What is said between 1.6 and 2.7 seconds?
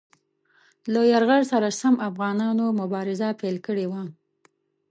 سم افغانانو